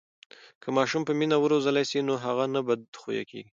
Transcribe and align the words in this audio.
که 0.61 0.67
ماشوم 0.77 1.01
په 1.07 1.13
مینه 1.19 1.37
و 1.39 1.49
روزل 1.51 1.77
سي 1.89 1.99
نو 2.07 2.13
هغه 2.25 2.45
نه 2.53 2.61
بدخویه 2.67 3.23
کېږي. 3.31 3.49